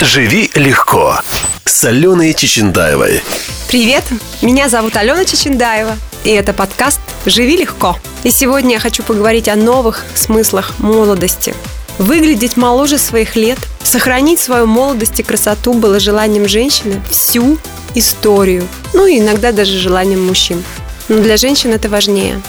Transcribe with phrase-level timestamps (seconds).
[0.00, 1.18] «Живи легко»
[1.64, 3.20] с Аленой Чечендаевой.
[3.66, 4.04] Привет,
[4.42, 7.98] меня зовут Алена Чечендаева, и это подкаст «Живи легко».
[8.22, 11.52] И сегодня я хочу поговорить о новых смыслах молодости.
[11.98, 17.58] Выглядеть моложе своих лет, сохранить свою молодость и красоту было желанием женщины всю
[17.96, 20.62] историю, ну и иногда даже желанием мужчин.
[21.08, 22.40] Но для женщин это важнее.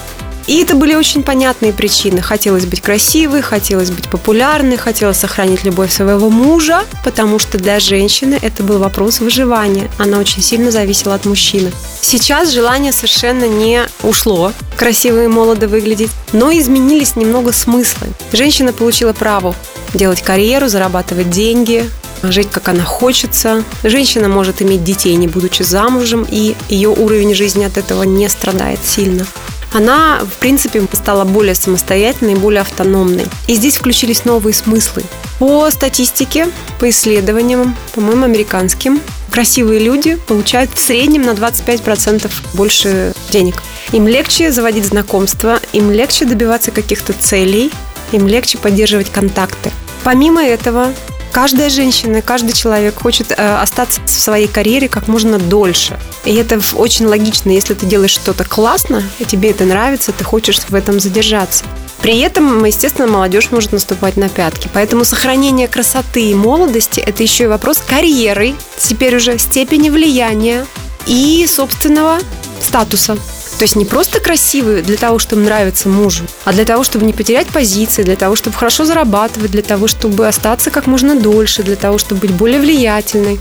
[0.49, 2.23] И это были очень понятные причины.
[2.23, 8.39] Хотелось быть красивой, хотелось быть популярной, хотелось сохранить любовь своего мужа, потому что для женщины
[8.41, 9.91] это был вопрос выживания.
[9.99, 11.71] Она очень сильно зависела от мужчины.
[12.01, 18.07] Сейчас желание совершенно не ушло красиво и молодо выглядеть, но изменились немного смыслы.
[18.33, 19.53] Женщина получила право
[19.93, 21.87] делать карьеру, зарабатывать деньги,
[22.23, 23.63] жить как она хочется.
[23.83, 28.79] Женщина может иметь детей, не будучи замужем, и ее уровень жизни от этого не страдает
[28.83, 29.27] сильно
[29.73, 33.27] она, в принципе, стала более самостоятельной более автономной.
[33.47, 35.03] И здесь включились новые смыслы.
[35.37, 36.47] По статистике,
[36.79, 38.99] по исследованиям, по-моему, американским,
[39.31, 43.61] красивые люди получают в среднем на 25% больше денег.
[43.91, 47.71] Им легче заводить знакомства, им легче добиваться каких-то целей,
[48.11, 49.71] им легче поддерживать контакты.
[50.03, 50.93] Помимо этого,
[51.31, 55.99] Каждая женщина, каждый человек хочет э, остаться в своей карьере как можно дольше.
[56.25, 60.59] И это очень логично, если ты делаешь что-то классно, и тебе это нравится, ты хочешь
[60.59, 61.65] в этом задержаться.
[62.01, 64.69] При этом, естественно, молодежь может наступать на пятки.
[64.73, 70.65] Поэтому сохранение красоты и молодости– это еще и вопрос карьеры, теперь уже степени влияния
[71.05, 72.19] и собственного
[72.61, 73.17] статуса.
[73.59, 77.11] То есть не просто красивые для того, чтобы нравиться мужу, а для того, чтобы не
[77.11, 81.75] потерять позиции, для того, чтобы хорошо зарабатывать, для того, чтобы остаться как можно дольше, для
[81.75, 83.37] того, чтобы быть более влиятельной.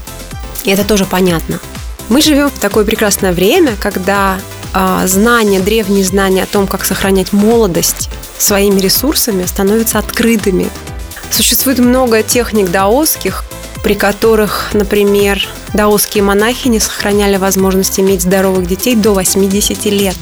[0.64, 1.60] И это тоже понятно.
[2.08, 4.40] Мы живем в такое прекрасное время, когда
[4.74, 10.68] э, знания, древние знания о том, как сохранять молодость своими ресурсами, становятся открытыми.
[11.30, 13.44] Существует много техник даосских,
[13.88, 20.18] при которых, например, даосские монахи не сохраняли возможность иметь здоровых детей до 80 лет.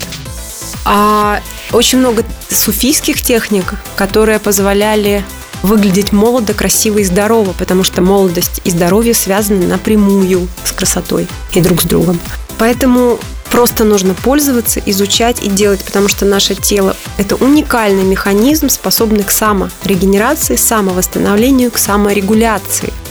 [0.85, 1.41] А
[1.73, 5.25] очень много суфийских техник, которые позволяли
[5.65, 11.61] выглядеть молодо, красиво и здорово, потому что молодость и здоровье связаны напрямую с красотой и
[11.61, 12.21] друг с другом.
[12.59, 13.19] Поэтому
[13.51, 19.33] просто нужно пользоваться, изучать и делать, потому что наше тело– это уникальный механизм, способный к
[19.33, 22.93] саморегенерации, самовосстановлению, к саморегуляции–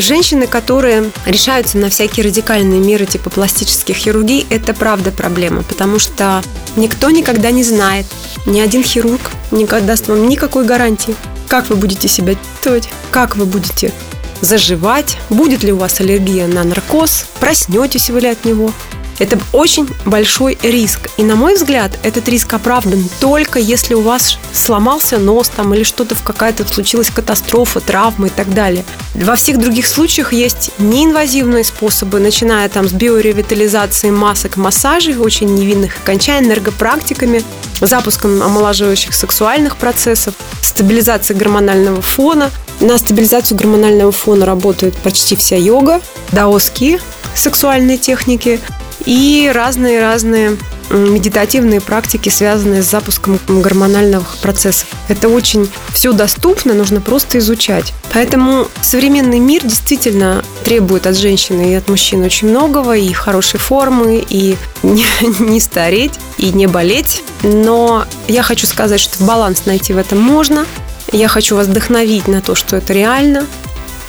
[0.00, 6.42] женщины, которые решаются на всякие радикальные меры типа пластических хирургий, это правда проблема, потому что
[6.76, 8.06] никто никогда не знает,
[8.46, 9.20] ни один хирург
[9.50, 11.14] не даст вам никакой гарантии,
[11.48, 13.92] как вы будете себя чувствовать, как вы будете
[14.40, 18.72] заживать, будет ли у вас аллергия на наркоз, проснетесь вы ли от него,
[19.18, 21.08] это очень большой риск.
[21.16, 25.82] И на мой взгляд, этот риск оправдан только если у вас сломался нос там или
[25.82, 28.84] что-то в какая-то случилась катастрофа, травма и так далее.
[29.14, 35.96] Во всех других случаях есть неинвазивные способы, начиная там с биоревитализации масок, массажей, очень невинных,
[36.04, 37.42] кончая энергопрактиками,
[37.80, 42.50] запуском омолаживающих сексуальных процессов, стабилизацией гормонального фона.
[42.80, 46.00] На стабилизацию гормонального фона работает почти вся йога,
[46.32, 47.00] даосские
[47.34, 48.60] сексуальные техники–
[49.08, 50.58] и разные-разные
[50.90, 54.86] медитативные практики, связанные с запуском гормональных процессов.
[55.08, 57.94] Это очень все доступно, нужно просто изучать.
[58.12, 64.22] Поэтому современный мир действительно требует от женщины и от мужчин очень многого, и хорошей формы,
[64.28, 65.06] и не,
[65.38, 67.22] не стареть, и не болеть.
[67.42, 70.66] Но я хочу сказать, что баланс найти в этом можно.
[71.12, 73.46] Я хочу вас вдохновить на то, что это реально.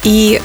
[0.04, 0.42] И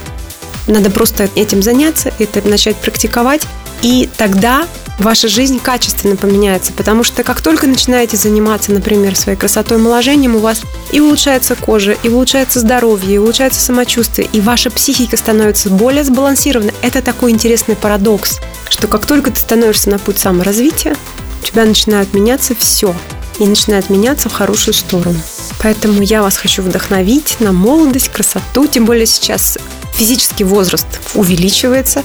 [0.68, 3.42] надо просто этим заняться, это начать практиковать.
[3.84, 4.66] И тогда
[4.98, 10.38] ваша жизнь качественно поменяется, потому что как только начинаете заниматься, например, своей красотой омоложением, у
[10.38, 16.02] вас и улучшается кожа, и улучшается здоровье, и улучшается самочувствие, и ваша психика становится более
[16.02, 16.72] сбалансированной.
[16.80, 18.40] Это такой интересный парадокс,
[18.70, 20.96] что как только ты становишься на путь саморазвития,
[21.42, 22.96] у тебя начинает меняться все,
[23.38, 25.20] и начинает меняться в хорошую сторону.
[25.60, 29.58] Поэтому я вас хочу вдохновить на молодость, красоту, тем более сейчас
[29.92, 32.02] физический возраст увеличивается,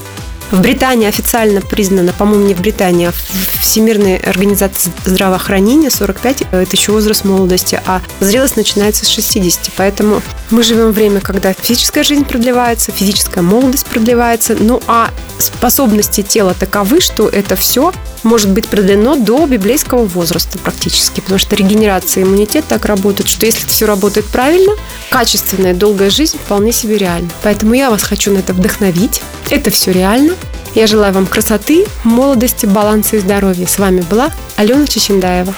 [0.51, 6.75] в Британии официально признано, по-моему, не в Британии, а в Всемирной организации здравоохранения 45– это
[6.75, 9.71] еще возраст молодости, а зрелость начинается с 60.
[9.75, 16.53] Поэтому мы живем время, когда физическая жизнь продлевается, физическая молодость продлевается, ну а способности тела
[16.53, 17.93] таковы, что это все
[18.23, 23.45] может быть продлено до библейского возраста практически, потому что регенерация и иммунитет так работают, что
[23.45, 24.73] если все работает правильно,
[25.09, 27.29] качественная долгая жизнь вполне себе реальна.
[27.43, 29.21] Поэтому я вас хочу на это вдохновить.
[29.49, 30.35] Это все реально.
[30.75, 33.65] Я желаю вам красоты, молодости, баланса и здоровья.
[33.65, 35.53] С вами была Алена Чечендаева.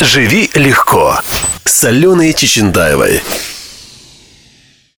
[0.00, 1.18] «Живи легко»
[1.64, 3.22] с Аленой Чечендаевой.